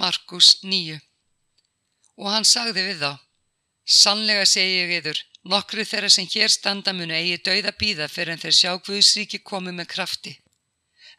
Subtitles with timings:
[0.00, 0.94] Markus 9
[2.16, 3.10] Og hann sagði við þá,
[3.84, 5.18] sannlega segi ég yður,
[5.52, 9.76] nokkru þeirra sem hér standa munu eigi dauða býða fyrir en þeir sjá Guðsríki komið
[9.76, 10.32] með krafti.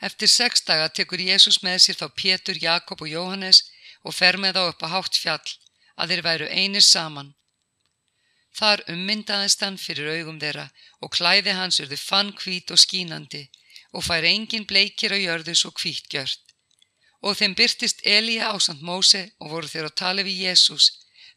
[0.10, 3.62] Eftir sex daga tekur Jésús með sér þá Pétur, Jakob og Jóhannes
[4.02, 5.54] og fer með þá upp á hátt fjall,
[6.02, 7.34] að þeir væru einir saman.
[8.58, 10.72] Þar ummyndaðist hann fyrir augum þeirra
[11.06, 13.46] og klæði hans urðu fann hvít og skínandi
[13.94, 16.51] og fær engin bleikir á jörðu svo hvít gjört.
[17.22, 20.86] Og þeim byrtist Elíja á samt Móse og voru þeir að tala við Jésús.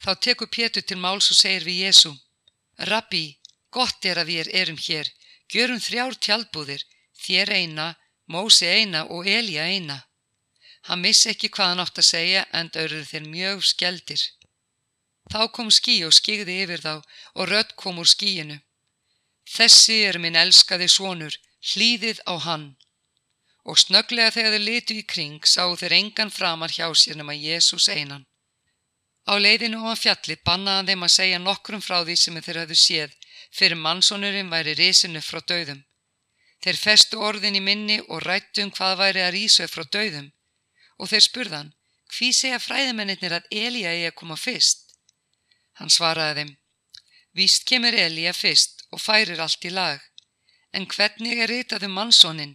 [0.04, 2.12] Þá tekur Pétur til máls og segir við Jésú,
[2.91, 3.38] Rabbi,
[3.70, 5.10] gott er að við erum hér,
[5.52, 6.82] gjörum þrjár tjaldbúðir,
[7.24, 7.94] þér eina,
[8.27, 9.98] Móse eina og Elíja eina.
[10.88, 14.22] Hann missi ekki hvað hann átt að segja en auðruð þeir mjög skeldir.
[15.32, 18.58] Þá kom skí og skigði yfir þá og rött kom úr skíinu.
[19.48, 21.36] Þessi er minn elskaði svonur,
[21.72, 22.66] hlýðið á hann.
[23.64, 27.88] Og snöglega þegar þeir litu í kring sáu þeir engan framar hjá sér nema Jésús
[27.88, 28.27] einan.
[29.24, 33.14] Á leiðinu á fjalli bannaðan þeim að segja nokkrum frá því sem þeir hafðu séð
[33.55, 35.80] fyrir mannsonurinn væri risinu frá döðum.
[36.64, 40.31] Þeir festu orðin í minni og rættu um hvað væri að rísu frá döðum
[40.98, 41.72] og þeir spurðan,
[42.14, 44.94] hví segja fræðimennir að Elíja eigi að koma fyrst?
[45.78, 46.53] Hann svaraði þeim,
[47.34, 49.98] víst kemur Elíja fyrst og færir allt í lag,
[50.72, 52.55] en hvernig er ritað um mannsónin?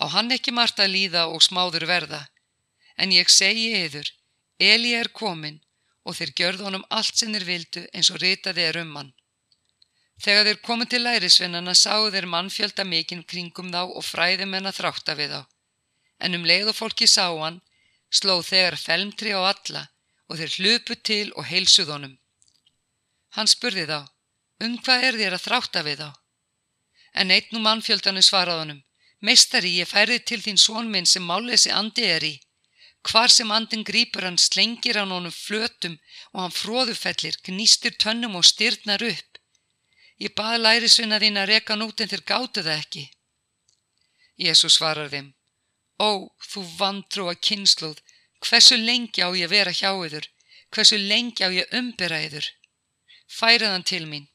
[0.00, 2.22] Á hann ekki margt að líða og smáður verða,
[2.96, 4.10] en ég segi yður,
[4.58, 5.60] Elíja er komin
[6.04, 9.14] og þeir gjörðu honum allt sem þeir vildu eins og ritaði er um hann.
[10.22, 15.18] Þegar þeir komið til lærisvinnana sáu þeir mannfjölda mikinn kringum þá og fræðimenn að þrátta
[15.18, 15.42] við þá
[16.24, 17.60] en um leið og fólki sá hann,
[18.10, 19.88] sló þegar felmtri á alla
[20.30, 22.14] og þeir hlupu til og heilsuð honum.
[23.36, 24.00] Hann spurði þá,
[24.64, 26.10] um hvað er þér að þrátta við þá?
[27.14, 28.80] En einn og mannfjöldanu svaraði honum,
[29.26, 32.34] meistari ég færði til þín svon minn sem málesi andi er í.
[33.04, 35.98] Hvar sem andin grýpur hann slengir hann honum flötum
[36.32, 39.40] og hann fróðufellir, gnýstir tönnum og styrnar upp.
[40.24, 43.04] Ég baði lærisvinna þín að reka nút en þeir gáttu það ekki.
[44.40, 45.34] Jésús svarar þeim,
[45.98, 48.00] Ó, þú vantrúa kynsluð,
[48.42, 50.26] hversu lengi á ég vera hjá yður,
[50.74, 52.48] hversu lengi á ég umbera yður.
[53.30, 54.26] Færiðan til mín.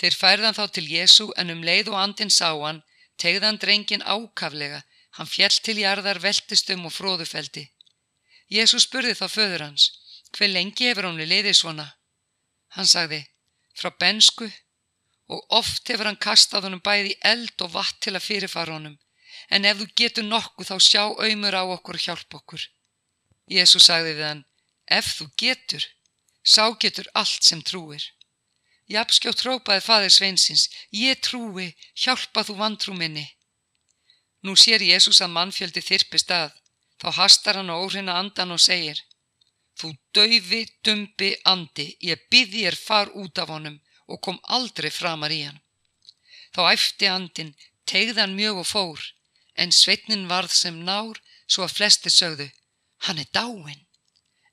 [0.00, 2.82] Þeir færiðan þá til Jésu en um leið og andin sá hann,
[3.20, 4.82] tegðan drengin ákaflega,
[5.16, 7.68] hann fjell til jarðar veltistum og fróðufeldi.
[8.50, 9.90] Jésu spurði þá föður hans,
[10.34, 11.86] hver lengi hefur hann liðið svona?
[12.74, 13.22] Hann sagði,
[13.78, 14.50] frá bensku
[15.30, 18.98] og oft hefur hann kastað honum bæði eld og vatn til að fyrirfara honum
[19.48, 22.62] en ef þú getur nokkuð þá sjá auðmur á okkur og hjálp okkur.
[23.50, 24.44] Jésu sagði við hann,
[24.88, 25.86] ef þú getur,
[26.42, 28.04] sá getur allt sem trúir.
[28.90, 33.24] Japskjótt trópaði fadir sveinsins, ég trúi, hjálpa þú vantrú minni.
[34.44, 36.52] Nú sér Jésús að mannfjöldi þyrpist að,
[37.00, 39.00] þá hastar hann á óhrina andan og segir,
[39.80, 45.32] þú daufi, dumbi andi, ég byði ég far út af honum og kom aldrei framar
[45.32, 45.60] í hann.
[46.52, 47.54] Þá æfti andin,
[47.88, 49.00] tegði hann mjög og fór,
[49.56, 52.50] en sveitnin varð sem nár svo að flesti sögðu,
[53.08, 53.80] hann er dáin.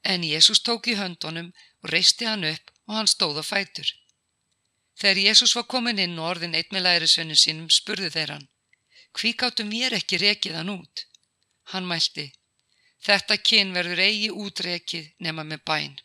[0.08, 1.52] En Jésús tók í höndunum
[1.84, 3.92] og reisti hann upp og hann stóð á fætur.
[5.02, 8.48] Þegar Jésús var komin inn og orðin eitt með lærisvennu sínum spurðu þeir hann,
[9.18, 11.06] hví gáttum ég ekki rekið hann út?
[11.74, 12.28] Hann mælti,
[13.02, 15.96] þetta kyn verður eigi útrekið nema með bæn.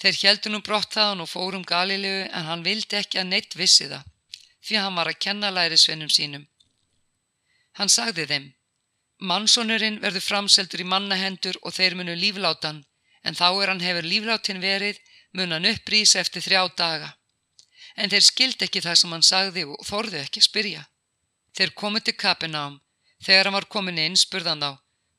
[0.00, 3.90] Þeir heldur nú brott þaðan og fórum Galilegu en hann vildi ekki að neitt vissi
[3.90, 4.06] það,
[4.64, 6.46] því hann var að kenna lærisvennum sínum
[7.78, 8.46] Hann sagði þeim,
[9.30, 12.80] mannsonurinn verður framseldur í mannahendur og þeir munu líflátan,
[13.22, 14.98] en þá er hann hefur líflátin verið,
[15.36, 17.12] mun hann upprýsa eftir þrjá daga.
[17.98, 20.84] En þeir skildi ekki það sem hann sagði og þorðu ekki spyrja.
[21.56, 22.78] Þeir komið til kapinám,
[23.26, 24.70] þegar hann var komin inn spurðan þá,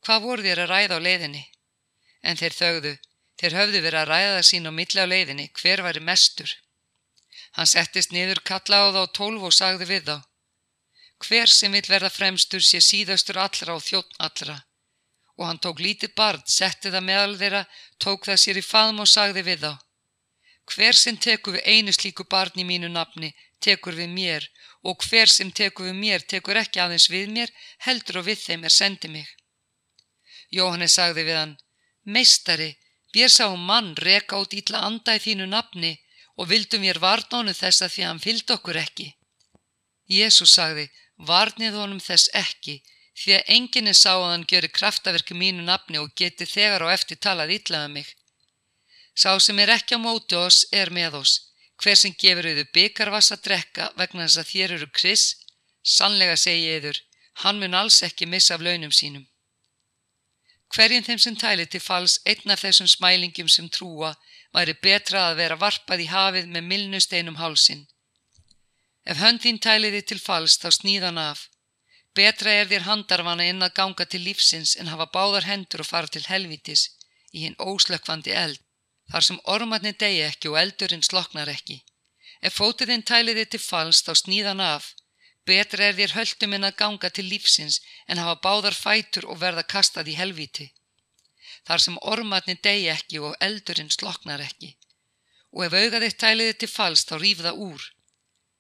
[0.06, 1.44] hvað voru þér að ræða á leiðinni?
[2.24, 2.94] En þeir þögðu,
[3.42, 6.56] þeir höfðu verið að ræða sín á milli á leiðinni, hver væri mestur?
[7.58, 10.18] Hann settist niður kalla á þá tólf og sagði við þá,
[11.20, 14.56] Hver sem vil verða fremstur sé síðastur allra og þjótt allra.
[15.36, 17.64] Og hann tók lítið barn, setti það meðal þeirra,
[18.00, 19.74] tók það sér í faðm og sagði við þá.
[20.70, 24.46] Hver sem tekur við einu slíku barn í mínu nafni, tekur við mér,
[24.84, 27.54] og hver sem tekur við mér, tekur ekki aðeins við mér,
[27.86, 29.28] heldur og við þeim er sendi mig.
[30.52, 31.58] Jóhannes sagði við hann,
[32.06, 32.70] Meistari,
[33.14, 35.98] við sáum mann reka út ítla anda í þínu nafni
[36.38, 39.08] og vildum við varnánu þessa því að hann fylgd okkur ekki.
[40.10, 40.88] Jésús sagði,
[41.28, 42.80] Varnið honum þess ekki,
[43.20, 47.20] því að enginni sá að hann gjöri kraftaverki mínu nafni og geti þegar og eftir
[47.20, 48.14] talað ítlaða mig.
[49.16, 51.34] Sá sem er ekki á móti oss er með oss,
[51.82, 55.26] hver sem gefur auðu byggarvass að drekka vegna þess að þér eru kris,
[55.84, 57.02] sannlega segi yður,
[57.44, 59.28] hann mun alls ekki missa af launum sínum.
[60.70, 64.12] Hverjum þeim sem tæli til fals einn af þessum smælingum sem trúa
[64.54, 67.88] væri betra að vera varpað í hafið með milnusteinum hálsin.
[69.10, 71.48] Ef hönd þín tæliði til fals þá sníðan af.
[72.14, 76.10] Betra er þér handarvana inn að ganga til lífsins en hafa báðar hendur og fara
[76.14, 76.90] til helvitis
[77.34, 78.60] í hinn óslökkvandi eld,
[79.12, 81.80] þar sem ormatni degi ekki og eldurinn sloknar ekki.
[82.42, 84.94] Ef fótiðinn tæliði til fals þá sníðan af.
[85.50, 89.64] Betra er þér höldum inn að ganga til lífsins en hafa báðar fætur og verða
[89.74, 90.68] kastað í helviti.
[91.68, 94.76] Þar sem ormatni degi ekki og eldurinn sloknar ekki.
[95.56, 97.88] Og ef augaðitt tæliði til fals þá rýf það úr.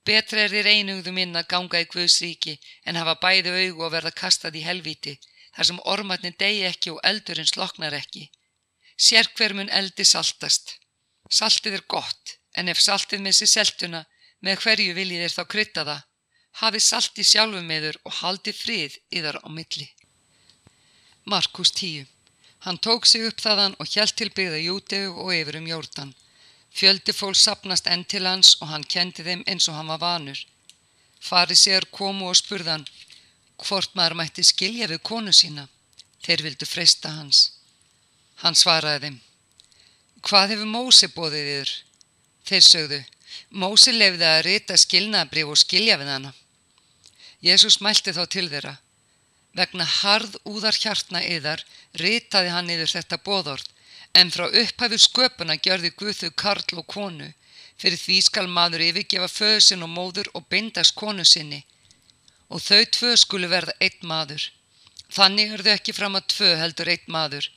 [0.05, 2.57] Betra er þér einugðum inn að ganga í Guðsríki
[2.87, 5.19] en hafa bæði augu og verða kastað í helviti
[5.55, 8.29] þar sem ormatni degi ekki og eldurinn sloknar ekki.
[8.99, 10.75] Sér hver mun eldi saltast.
[11.31, 14.03] Saltið er gott en ef saltið missi seltuna
[14.43, 16.05] með hverju viljið er þá krytta það
[16.59, 19.87] hafi salti sjálfu meður og haldi frið yðar á milli.
[21.25, 22.07] Markus 10.
[22.65, 26.15] Hann tók sig upp þaðan og hjælt til byggða Jútegu og yfir um jórdan.
[26.75, 30.39] Fjöldi fólk sapnast enn til hans og hann kendi þeim eins og hann var vanur.
[31.19, 32.87] Fari sér komu og spurðan
[33.63, 35.67] hvort maður mætti skilja við konu sína.
[36.23, 37.58] Þeir vildu freysta hans.
[38.43, 39.17] Hann svaraði þeim.
[40.27, 41.71] Hvað hefur Mósi bóðið yfir?
[42.49, 42.99] Þeir sögðu.
[43.61, 46.31] Mósi lefði að rita skilnaðabrif og skilja við hana.
[47.43, 48.77] Jésús mælti þá til þeirra.
[49.55, 51.63] Vegna harð úðar hjartna yðar
[52.01, 53.67] ritaði hann yfir þetta bóðord
[54.19, 57.29] en frá upphæfu sköpuna gjörði Guðu karl og konu
[57.79, 61.61] fyrir því skal maður yfirgefa föðsinn og móður og bindast konu sinni
[62.49, 64.41] og þau tvö skulu verða eitt maður.
[65.13, 67.49] Þannig þau ekki fram að tvö heldur eitt maður.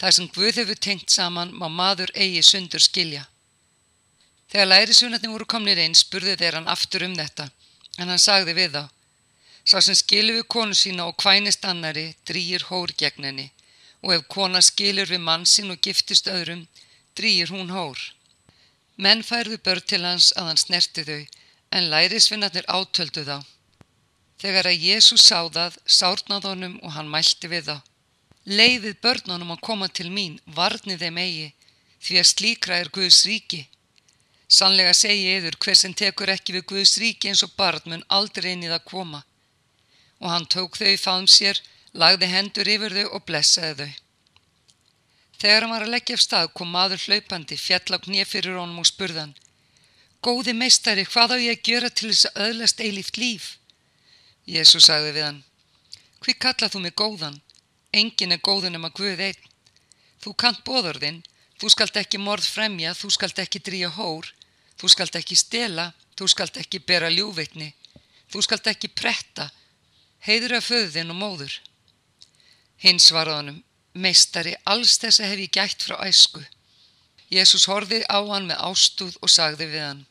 [0.00, 3.26] Það sem Guð hefur tengt saman má maður eigi sundur skilja.
[4.50, 7.50] Þegar lærisunatni voru komnir einn spurði þeir hann aftur um þetta
[7.98, 8.84] en hann sagði við þá
[9.64, 13.48] Sá sem skilur við konu sína og kvænist annari drýir hór gegn henni
[14.00, 16.64] og ef kona skilur við mann sín og giftist öðrum
[17.18, 18.00] drýir hún hór.
[18.96, 21.20] Menn færðu börn til hans að hann snerti þau
[21.76, 23.38] en lærisvinnarnir átöldu þá.
[24.40, 27.76] Þegar að Jésús sá það sárnað honum og hann mælti við þá.
[28.48, 31.48] Leiðið börnunum að koma til mín, varnið þeim eigi,
[32.00, 33.66] því að slíkra er Guðs ríki.
[34.48, 38.52] Sannlega segi yður hver sem tekur ekki við Guðs ríki eins og barn mun aldrei
[38.54, 39.24] inn í það koma
[40.20, 41.60] og hann tók þau í fám sér,
[41.96, 43.92] lagði hendur yfir þau og blessaði þau.
[45.40, 48.82] Þegar hann var að leggja af stað kom maður hlaupandi, fjall á knið fyrir honum
[48.82, 49.32] og spurðan
[50.20, 53.46] Góði meistari, hvað á ég að gjöra til þess að öðlast eilíft líf?
[54.44, 55.38] Jésu sagði við hann
[56.20, 57.38] Hví kallað þú mig góðan?
[57.92, 59.46] Engin er góðun um að Guð einn.
[60.20, 61.22] Þú kant bóðorðinn,
[61.58, 64.28] þú skalt ekki morð fremja, þú skalt ekki dríja hór,
[64.78, 67.72] þú skalt ekki stela, þú skalt ekki bera ljúveitni,
[68.30, 69.48] þú skalt ekki pretta,
[70.26, 71.56] heiður af föðin og móður.
[72.84, 76.44] Hins var honum, meistari, alls þessa hef ég gætt frá æsku.
[77.30, 80.04] Jésús horfið á hann með ástúð og sagði við hann,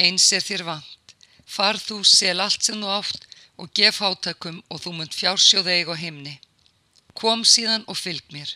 [0.00, 1.14] eins er þér vant,
[1.46, 5.88] far þú, sel allt sem þú átt og gef hátakum og þú munt fjársjóð eig
[5.92, 6.36] og heimni.
[7.16, 8.52] Kom síðan og fylg mér.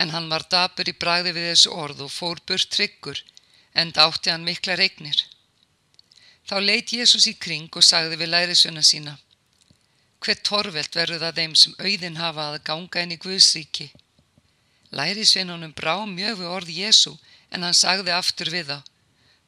[0.00, 3.18] En hann var dapur í bræði við þessu orð og fór burt tryggur,
[3.74, 5.18] en dátti hann mikla regnir.
[6.48, 9.18] Þá leit Jésús í kring og sagði við lærisuna sína,
[10.22, 13.88] Hver torvelt verður það þeim sem auðin hafa að ganga inn í Guðsríki.
[14.94, 17.12] Lærisveinunum brá mjög við orð Jésu
[17.50, 18.78] en hann sagði aftur við þá.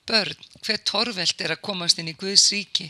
[0.09, 2.88] Börn, hver torvelt er að komast inn í Guðsríki?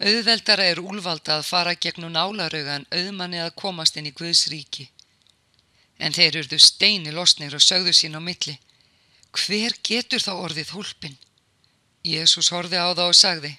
[0.00, 4.86] Auðveldara er úlvalda að fara gegnum nálarauga en auðmanni að komast inn í Guðsríki.
[6.00, 8.56] En þeir urðu steini losnir og sögðu sín á milli.
[9.36, 11.18] Hver getur þá orðið hólpin?
[12.00, 13.52] Jésús horfi á þá og sagði.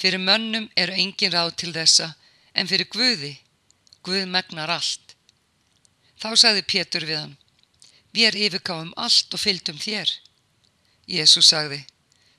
[0.00, 2.14] Fyrir mönnum eru engin ráð til þessa,
[2.56, 3.36] en fyrir Guði,
[4.02, 5.14] Guð megnar allt.
[6.18, 7.36] Þá sagði Pétur við hann,
[8.10, 10.10] við er yfirkáum allt og fylgdum þér.
[11.06, 11.84] Jésús sagði,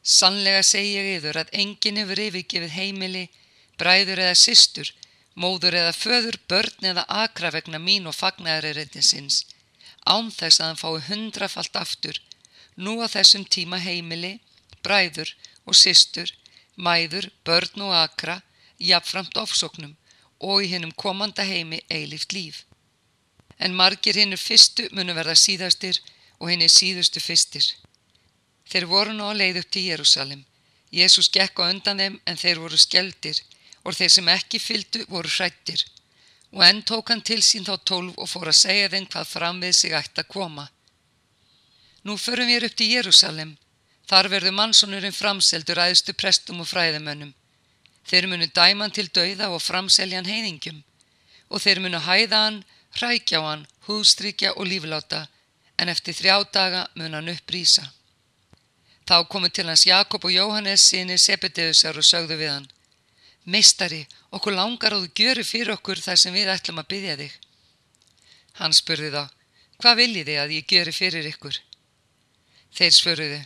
[0.03, 3.23] sannlega segi ég yfir að engin hefur yfirgefið heimili,
[3.79, 4.91] bræður eða systur,
[5.35, 9.45] móður eða föður, börn eða akra vegna mín og fagnæðaririnninsins,
[10.05, 12.19] án þess að hann fái hundrafalt aftur,
[12.75, 14.39] nú á þessum tíma heimili,
[14.83, 15.31] bræður
[15.65, 16.29] og systur,
[16.75, 18.41] mæður, börn og akra,
[18.77, 19.95] jafnframt ofsóknum
[20.43, 22.63] og í hennum komanda heimi eilift líf.
[23.57, 26.01] En margir hennur fyrstu munu verða síðastir
[26.39, 27.63] og hennir síðustu fyrstir.
[28.73, 30.41] Þeir voru nú á leið upp til Jérúsalim.
[30.89, 33.43] Jésús gekk á undan þeim en þeir voru skeldir
[33.85, 35.85] og þeir sem ekki fyldu voru hrættir.
[36.57, 39.61] Og enn tók hann til sín þá tólf og fór að segja þeim hvað fram
[39.61, 40.65] við sig ætti að koma.
[42.01, 43.53] Nú förum við upp til Jérúsalim
[44.09, 47.31] Þar verður mannsonurinn framseldur aðstu prestum og fræðimönnum.
[48.03, 50.83] Þeir munu dæman til dauða og framseljan heiðingjum
[51.53, 52.59] og þeir munu hæða hann,
[52.97, 55.27] hrækja hann, húðstrykja og lífláta,
[55.77, 57.85] en eftir þrjá daga mun hann upprýsa.
[59.03, 62.67] Þá komu til hans Jakob og Jóhannes sinni Sebedeusar og sögðu við hann,
[63.43, 67.33] Meistari, okkur langar og þú gjöru fyrir okkur þar sem við ætlum að byggja þig.
[68.61, 69.23] Hann spurði þá,
[69.83, 71.57] hvað viljið þið að ég gjöru fyrir ykkur?
[72.73, 73.41] Þeir svöruðu,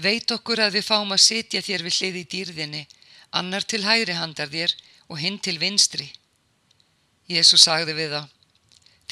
[0.00, 2.82] veit okkur að við fáum að sitja þér við hlið í dýrðinni,
[3.36, 4.72] annar til hægri handar þér
[5.12, 6.08] og hinn til vinstri.
[7.28, 8.22] Jésu sagði við þá,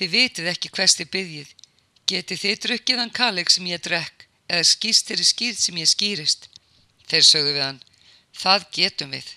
[0.00, 1.50] þið vitið ekki hvers þið byggjið,
[2.09, 6.49] getið þið drukkið hann kaleg sem ég drekk eða skýrst þeirri skýrð sem ég skýrist.
[7.07, 7.81] Þeir sögðu við hann,
[8.35, 9.33] það getum við.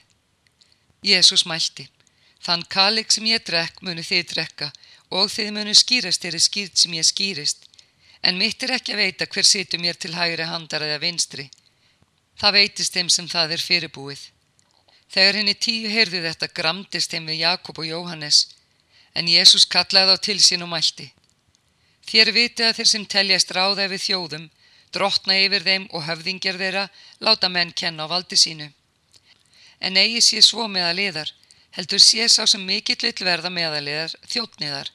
[1.06, 1.88] Jésús mælti,
[2.44, 4.72] þann kaleg sem ég drekk munu þið drekka
[5.10, 7.70] og þið munu skýrast þeirri skýrð sem ég skýrist
[8.22, 11.48] en mitt er ekki að veita hver situr mér til hægri handar eða vinstri.
[12.40, 14.22] Það veitist þeim sem það er fyrirbúið.
[15.10, 18.44] Þegar henni tíu heyrði þetta gramdist þeim við Jakob og Jóhannes,
[19.16, 21.10] en Jésús kallaði þá til sín og mælti.
[22.10, 24.46] Þér viti að þeir sem teljast ráða yfir þjóðum,
[24.96, 26.86] drotna yfir þeim og höfðingjar þeirra,
[27.20, 28.70] láta menn kenna á valdi sínu.
[29.80, 31.32] En eigi sé svo meðaliðar,
[31.78, 34.92] heldur sé sá sem mikill vill verða meðaliðar, þjóttniðar,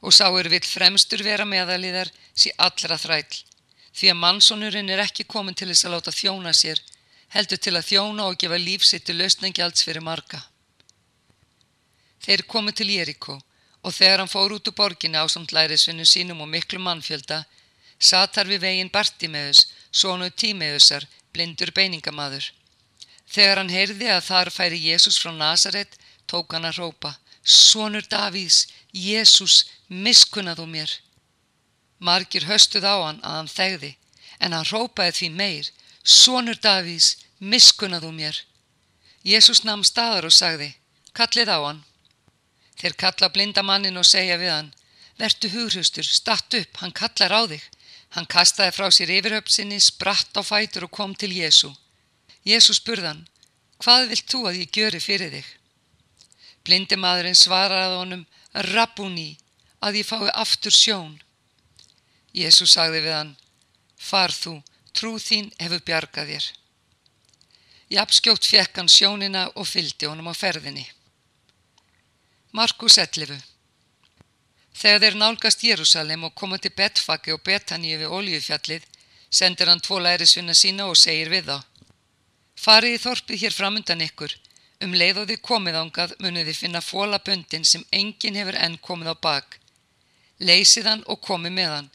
[0.00, 3.42] og sá er vill fremstur vera meðaliðar, sé allra þræll,
[3.96, 6.82] því að mannsónurinn er ekki komin til þess að láta þjóna sér,
[7.34, 10.42] heldur til að þjóna og gefa lífsitt til lausningjalds fyrir marga.
[12.24, 13.36] Þeir komu til Jericho
[13.86, 17.44] og þegar hann fór út úr borginni á samt lærisvinnu sínum og miklu mannfjölda,
[17.98, 22.50] satar við veginn Bartimeus, sónu Tímeusar, blindur beiningamadur.
[23.26, 28.66] Þegar hann heyrði að þar færi Jésús frá Nazaret, tók hann að rópa, Sónur Davís,
[28.90, 30.94] Jésús, miskunnað þú mér.
[31.98, 33.90] Margir höstuð á hann að hann þegði,
[34.42, 35.70] en hann rópaði því meir,
[36.02, 38.40] Sónur Davís, miskunnaðu mér.
[39.26, 40.72] Jésús namn staðar og sagði,
[41.12, 41.80] kallið á hann.
[42.76, 44.74] Þeir kalla blindamannin og segja við hann,
[45.18, 47.62] vertu hugrustur, statt upp, hann kallar á þig.
[48.16, 51.68] Hann kastaði frá sér yfirhöpsinni, spratt á fætur og kom til Jésu.
[52.48, 53.26] Jésu spurðan,
[53.84, 55.48] hvað vilt þú að ég gjöri fyrir þig?
[56.64, 58.22] Blindimadurinn svaraði honum,
[58.72, 59.36] Rabbúni,
[59.84, 61.18] að ég fái aftur sjón.
[62.32, 63.34] Jésu sagði við hann,
[64.00, 64.62] far þú,
[64.96, 66.46] trú þín hefur bjargað þér.
[67.98, 70.86] Japskjótt fekk hann sjónina og fyldi honum á ferðinni.
[72.56, 73.55] Markus 11
[74.76, 78.82] Þegar þeir nálgast Jérúsalem og koma til Betfaki og Betaníu við Óljufjallið,
[79.30, 81.58] sendir hann tvo lærisvinna sína og segir við þá.
[82.60, 84.34] Farið í þorpið hér framundan ykkur,
[84.84, 89.12] um leið og þið komið ángað munið þið finna fólaböndin sem enginn hefur enn komið
[89.12, 89.58] á bak.
[90.38, 91.90] Leysið hann og komið með hann.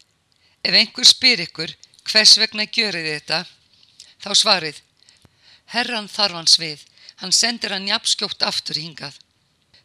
[0.65, 1.75] Ef einhver spyr ykkur
[2.09, 3.43] hvers vegna gjörið þetta,
[4.21, 4.81] þá svarið,
[5.73, 6.81] herran þarf hans við,
[7.21, 9.13] hann sendir hann jafnskjótt aftur hingað.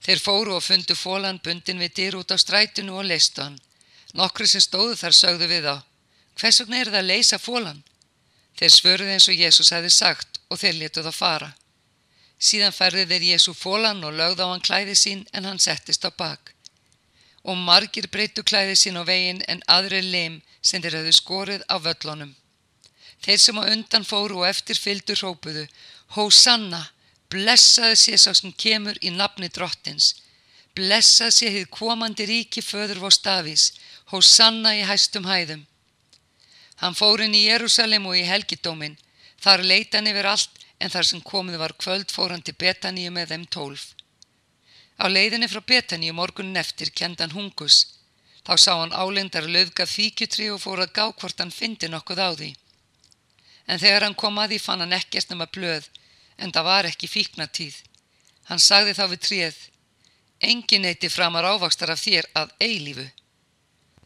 [0.06, 3.58] Þeir fóru og fundu fólan bundin við dyr út á strætinu og leistu hann.
[4.14, 5.76] Nokkru sem stóðu þar sögðu við á,
[6.38, 7.82] hvers vegna er það að leisa fólan?
[8.56, 11.50] Þeir svöruði eins og Jésús hefði sagt og þeir letuð að fara.
[12.38, 16.10] Síðan færði þeir Jésú fólan og lögð á hann klæði sín en hann settist á
[16.14, 16.54] bak.
[17.42, 21.76] Og margir breytu klæði sín á veginn en aðri lim sem þeir hefðu skorið á
[21.82, 22.32] völlunum.
[23.26, 25.66] Þeir sem á undan fóru og eftir fyldu hrópuðu,
[26.14, 26.84] Hósanna,
[27.32, 30.14] blessaði sé sá sem kemur í nafni drottins,
[30.76, 33.72] blessaði sé þið komandi ríki föður vó stafís,
[34.12, 35.64] Hósanna í hæstum hæðum.
[36.78, 38.94] Hann fór inn í Jérúsalem og í helgidómin,
[39.42, 43.10] þar leita hann yfir allt en þar sem komið var kvöld fór hann til Betaníu
[43.10, 43.88] með þeim tólf.
[45.02, 47.96] Á leiðinni frá Betaníu morgunin eftir kendan hungus,
[48.46, 52.30] Þá sá hann álindar löfga fíkjutri og fór að gá hvort hann fyndi nokkuð á
[52.38, 52.50] því.
[53.66, 55.88] En þegar hann kom að því fann hann ekkert nema blöð,
[56.38, 57.76] en það var ekki fíknatíð.
[58.48, 59.60] Hann sagði þá við tríð,
[60.40, 63.06] engin eitti framar ávakstar af þér að eilífu.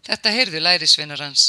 [0.07, 1.49] Þetta heyrðu lærisvinnar hans.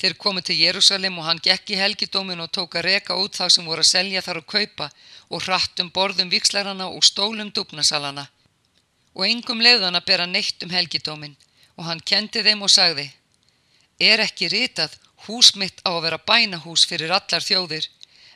[0.00, 3.50] Þeir komu til Jérúsalem og hann gekk í helgidómin og tók að reka út þá
[3.52, 4.88] sem voru að selja þar og kaupa
[5.28, 8.24] og hrattum borðum vikslarana og stólum dúpnasalana.
[9.12, 11.36] Og engum leiðan að bera neitt um helgidómin
[11.76, 13.10] og hann kendi þeim og sagði
[14.00, 14.94] Er ekki ritað
[15.26, 17.88] hús mitt á að vera bænahús fyrir allar þjóðir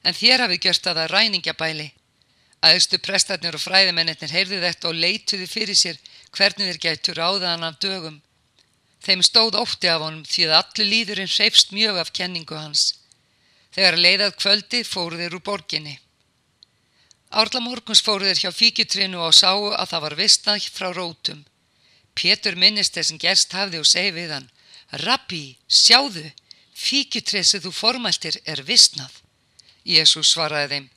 [0.04, 1.88] en þér hafi gjört að það ræningjabæli.
[2.64, 5.98] Æðstu prestarnir og fræðimennir heyrðu þetta og leituði fyrir sér
[6.36, 8.20] hvernig þeir gætu ráðaðan af dögum.
[9.04, 12.94] Þeim stóð ótti af honum því að allir líðurinn hreifst mjög af kenningu hans.
[13.74, 15.98] Þegar leiðað kvöldi fóru þeir úr borginni.
[17.34, 21.44] Árla morguns fóru þeir hjá fíkjutrinu og sáu að það var vistað frá rótum.
[22.14, 24.50] Pétur minnist þess sem gerst hafði og segi við hann
[25.02, 26.28] Rabbi, sjáðu,
[26.78, 29.23] fíkjutresið þú formæltir er vissnað.
[29.84, 30.88] Jésús svaraði þeim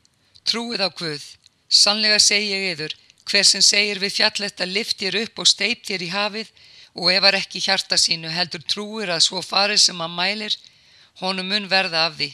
[0.48, 1.24] Trúið á Guð,
[1.67, 2.94] sannlega segi ég yður,
[3.27, 6.51] Hver sem segir við fjalletta lift þér upp og steip þér í hafið
[6.96, 10.56] og efar ekki hjarta sínu heldur trúir að svo farið sem að mælir,
[11.20, 12.29] honum mun verða af því.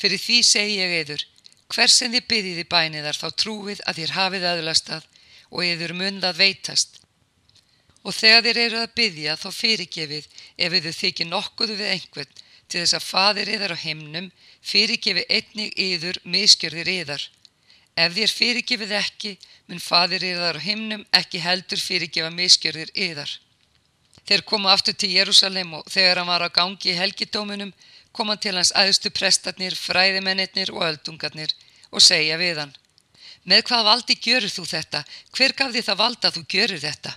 [0.00, 1.24] Fyrir því segi ég eður,
[1.68, 5.06] hver sem þið byggiði bæniðar þá trúið að þér hafið aðlastað
[5.50, 7.00] og eður mun það veitast.
[8.06, 12.84] Og þegar þér eru að byggja þá fyrirgefið ef þið þykir nokkuðu við einhvern til
[12.84, 14.30] þess að fadir yðar á himnum
[14.62, 17.22] fyrirgefið einnig yður miskjörðir yðar.
[17.98, 19.34] Ef þér fyrirgefið ekki,
[19.66, 23.30] mun fadir yðar á himnum ekki heldur fyrirgefa miskjörðir yðar.
[24.28, 27.72] Þeir koma aftur til Jérúsalem og þegar hann var á gangi í helgidóminum
[28.12, 31.54] kom hann til hans aðustu prestarnir, fræðimennir og öldungarnir
[31.90, 32.76] og segja við hann
[33.48, 35.00] Með hvað valdi gjörur þú þetta?
[35.32, 37.12] Hver gaf því það valda að þú gjörur þetta?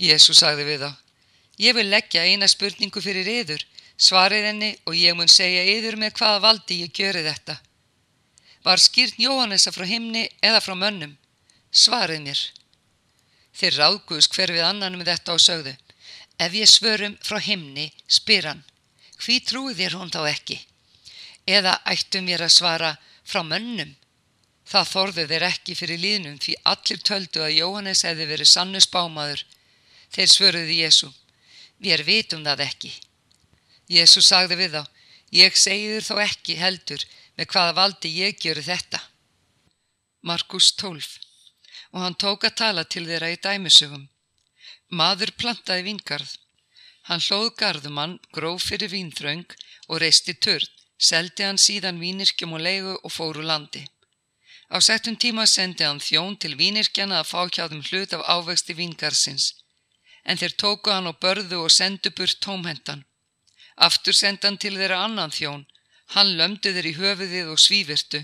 [0.00, 0.90] Jésu sagði við þá
[1.60, 3.62] Ég vil leggja eina spurningu fyrir yður,
[4.00, 7.58] svarið henni og ég mun segja yður með hvaða valdi ég gjöru þetta.
[8.64, 11.14] Var skýrt Jóhannesa frá himni eða frá mönnum?
[11.72, 12.40] Svarið mér.
[13.56, 15.76] Þeir ráðguðs hver við annan með þetta og sögðu.
[16.40, 18.62] Ef ég svörum frá himni, spyr hann.
[19.20, 20.58] Hví trúið þér hún þá ekki?
[21.46, 23.92] Eða ættu mér að svara frá mönnum?
[24.70, 29.44] Það þorðu þeir ekki fyrir líðnum því allir töldu að Jóhannes hefði verið sannu spámaður.
[30.14, 31.10] Þeir svöruði Jésu.
[31.80, 32.92] Við vitum það ekki.
[33.90, 34.82] Jésu sagði við þá.
[35.34, 37.02] Ég segiður þó ekki heldur
[37.38, 39.00] með hvaða valdi ég gjöru þetta.
[40.22, 41.18] Markus 12
[41.90, 44.06] Og hann tók að tala til þeirra í dæmisögum.
[44.94, 46.36] Maður plantaði vingarð.
[47.08, 49.56] Hann hlóð gardumann, gróf fyrir vínþraung
[49.88, 50.68] og reisti törn,
[50.98, 53.82] seldi hann síðan vínirkjum og leigu og fóru landi.
[54.70, 58.76] Á settum tíma sendi hann þjón til vínirkjana að fá hjá þeim hlut af ávexti
[58.78, 59.54] vingarsins.
[60.22, 63.02] En þeir tóku hann og börðu og sendu burt tómhendan.
[63.86, 65.64] Aftur sendi hann til þeirra annan þjón.
[66.14, 68.20] Hann lömdu þeir í höfuðið og svívirtu.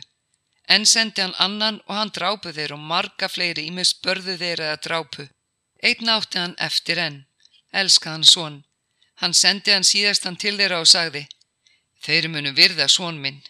[0.75, 4.81] En sendi hann annan og hann drápu þeir og marga fleiri ímest börðu þeir eða
[4.87, 5.29] drápu.
[5.83, 7.19] Einn átti hann eftir enn,
[7.73, 8.57] elskað hann svon.
[9.21, 11.23] Hann sendi hann síðastan til þeirra og sagði,
[12.05, 13.41] þeir munu virða svon minn.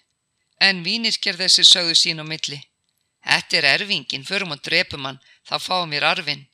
[0.60, 2.60] En vínirkjar þessi sögðu sín á milli.
[3.26, 6.46] Þetta er erfingin, förum og drepum hann, þá fáum við arfin.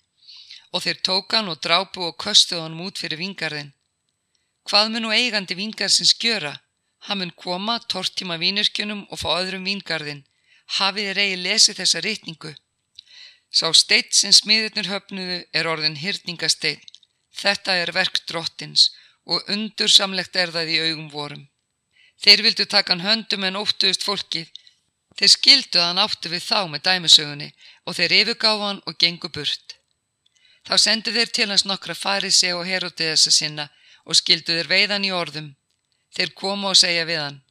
[0.73, 3.75] Og þeir tók hann og drápu og köstuð hann út fyrir vingarðin.
[4.69, 6.55] Hvað mun nú eigandi vingarsins gjöra?
[7.07, 10.23] Hann mun koma, tortíma vínirkjunum og fá öðrum vingarðin.
[10.79, 12.53] Hafið eigi lesið þessa rítningu.
[13.51, 16.81] Sá steitt sem smiðurnir höfnuðu er orðin hyrningasteinn.
[17.43, 18.91] Þetta er verk drottins
[19.27, 21.45] og undursamlegt er það í augum vorum.
[22.23, 24.49] Þeir vildu taka hann höndum en óttuðust fólkið.
[25.19, 27.53] Þeir skildu að hann áttu við þá með dæmisögunni
[27.85, 29.77] og þeir yfirgáðu hann og gengu burt.
[30.63, 33.69] Þá sendu þeir til hans nokkra farið sig og herútið þessa sinna
[34.05, 35.53] og skildu þeir veiðan í orðum.
[36.17, 37.43] Þeir komu og segja við hann.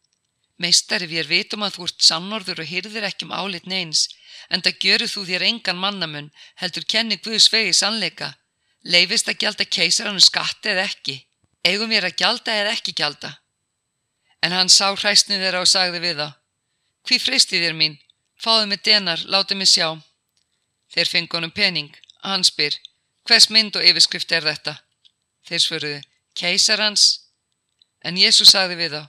[0.62, 4.08] Meistari, við vitum að þú ert sannorður og hyrðir ekki um álit neins
[4.52, 8.34] en það gjöru þú þér engan mannamun, heldur kenni Guðs vegi sannleika.
[8.84, 11.18] Leifist að gjalda keisarannu skatti eða ekki?
[11.64, 13.36] Eigum við að gjalda eða ekki gjalda?
[14.42, 16.30] En hann sá hræstnið þeirra og sagði við þá.
[17.08, 18.00] Hví fristi þér mín?
[18.42, 19.94] Fáðu mig denar, láti mig sjá.
[20.94, 21.92] Þeir fengi honum pening.
[22.26, 22.74] Hann spyr,
[23.30, 24.80] hvers mynd og yfirskrift er þetta?
[25.46, 26.02] Þeir svöruðu,
[26.38, 27.28] keisarans.
[28.02, 29.04] En Jésu sagði við þá,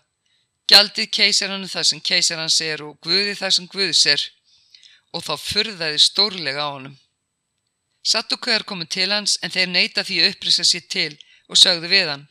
[0.69, 4.27] gjaldið keisarannu það sem keisarans er og Guði það sem Guðs er
[5.13, 6.95] og þá furðaði stórlega á honum.
[8.03, 11.13] Sattukauðar komu til hans en þeir neyta því að upprisa sér til
[11.49, 12.25] og sögðu við hann.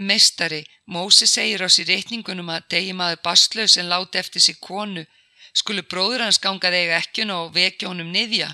[0.00, 5.04] Meistari, Mósi segir á sér reitningunum að degi maður bastlaus en láti eftir sér konu,
[5.52, 8.48] skulu bróður hans gangað eiga ekkjun og vekja honum niðja.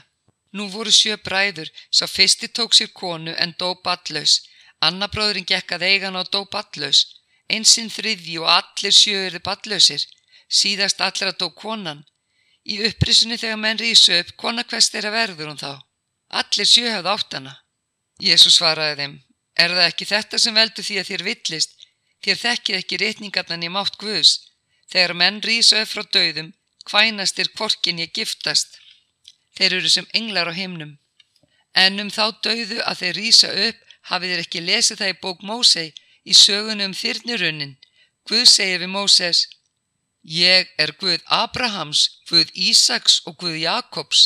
[0.56, 4.40] Nú voru sjö bræður, sá fyrsti tók sér konu en dó ballaus,
[4.84, 7.04] annar bróðurinn gekk að eigan og dó ballaus,
[7.48, 10.04] einsinn þriðji og allir sjö erði ballausir,
[10.48, 12.04] síðast allir að dó konan.
[12.66, 15.72] Í upprisunni þegar menn rýsu upp, kona hvers þeirra verður hún þá?
[16.40, 17.54] Allir sjöhafð áttana.
[18.18, 19.16] Jésu svaraði þeim,
[19.62, 21.74] er það ekki þetta sem veldur því að þér villist,
[22.24, 24.32] þér þekkið ekki rétningarnan í mátt Guðs.
[24.90, 26.52] Þegar menn rýsu upp frá döðum,
[26.90, 28.78] hvænast þér kvorkin ég giftast.
[29.56, 30.96] Þeir eru sem englar á himnum.
[31.74, 35.44] En um þá döðu að þeir rýsa upp, hafið þér ekki lesið það í bók
[35.46, 35.88] Mósei
[36.24, 37.76] í sögunum þyrnirunnin.
[38.26, 39.46] Guð segir við Móses,
[40.26, 44.24] Ég er Guð Abrahams, Guð Ísaks og Guð Jakobs.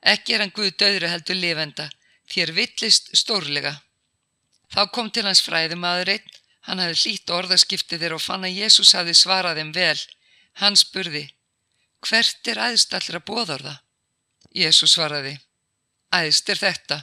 [0.00, 1.90] Ekki er hann Guð döðru heldur lifenda,
[2.32, 3.74] þér villist stórlega.
[4.72, 6.24] Þá kom til hans fræðumadurinn,
[6.64, 10.00] hann hafði hlýtt orðaskiptið þér og fann að Jésús hafði svarað þeim vel.
[10.64, 11.26] Hann spurði,
[12.08, 13.74] hvert er æðst allra bóðorða?
[14.54, 15.36] Jésús svaraði,
[16.08, 16.98] æðst er þetta.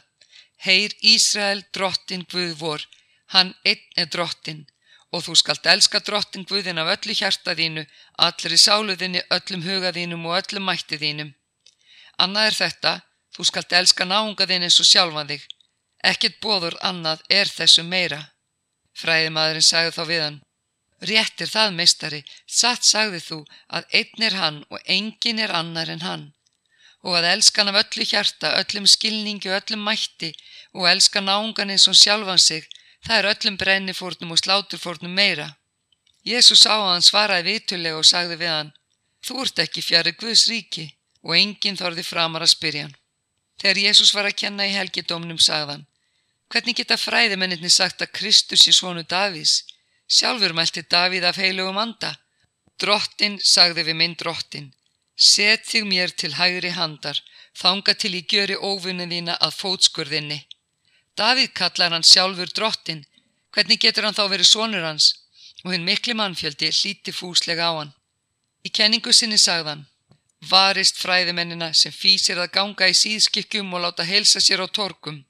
[0.66, 2.82] Heyr Ísrael drottin Guð vor,
[3.34, 4.66] hann einn er drottin
[5.12, 7.84] og þú skalt elska drottin Guðin af öllu hjarta þínu,
[8.26, 11.34] allir í sáluðinni, öllum huga þínum og öllum mætti þínum.
[12.24, 12.94] Annað er þetta,
[13.36, 15.44] Þú skalt elska náunga þinn eins og sjálfan þig.
[16.12, 18.20] Ekkert bóður annað er þessu meira.
[18.98, 20.40] Fræðimadurinn sagði þá við hann.
[21.10, 23.40] Rétt er það, meistari, satt sagði þú
[23.78, 26.26] að einn er hann og engin er annar en hann.
[27.02, 30.30] Og að elska hann af öllu hjarta, öllum skilningi og öllum mætti
[30.78, 32.68] og elska náungan eins og sjálfan sig,
[33.06, 35.48] það er öllum brennifórnum og sláturfórnum meira.
[36.26, 38.74] Jésús sá að hann svaraði vitulega og sagði við hann,
[39.26, 40.86] þú ert ekki fjari Guðs ríki
[41.26, 42.98] og enginn þorði framar að spyrja hann.
[43.62, 45.88] Þegar Jésús var að kenna í helgidómnum sagðan,
[46.50, 49.64] hvernig geta fræðimennirni sagt að Kristus er svonu Davís?
[50.12, 52.16] Sjálfur mælti Davíð af heilugum anda.
[52.82, 54.72] Drottin sagði við minn drottin,
[55.22, 57.20] set þig mér til hægri handar,
[57.62, 60.40] þanga til ég gjöri óvunin þína að fótskurðinni.
[61.18, 63.06] Davíð kallar hann sjálfur drottin,
[63.54, 65.14] hvernig getur hann þá verið svonur hans?
[65.62, 67.94] Og hinn mikli mannfjöldi hlíti fúslega á hann.
[68.66, 69.86] Í kenningu sinni sagðan,
[70.50, 75.22] varist fræðimennina sem fýsir að ganga í síðskikkjum og láta helsa sér á torkum,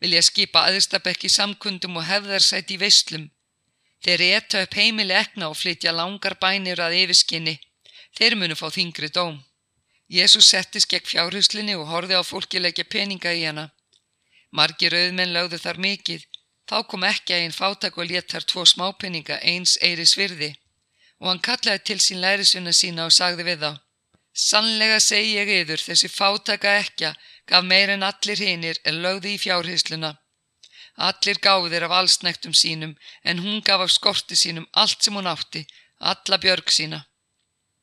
[0.00, 3.28] vilja skipa aðstabekki samkundum og hefðarsæti í veislum.
[4.04, 7.58] Þeir etta upp heimili ekna og flytja langar bænir að yfirskinni.
[8.16, 9.42] Þeir munu fá þingri dóm.
[10.08, 13.70] Jésús settist gegn fjárhuslinni og horfi á fólki leggja peninga í hana.
[14.52, 16.22] Margir auðmenn lögðu þar mikið,
[16.68, 20.54] þá kom ekki að einn fátak og létt þar tvo smápeninga eins eiri svirði
[21.20, 23.70] og hann kallaði til sín lærisvinna sína og sagði við þá
[24.36, 27.14] Sannlega segi ég yður þessi fátaka ekja
[27.48, 30.10] gaf meir en allir hinnir en lögði í fjárhysluna.
[31.08, 32.92] Allir gáði þeir af allsnektum sínum
[33.24, 35.64] en hún gaf af skorti sínum allt sem hún átti,
[36.10, 37.00] alla björg sína.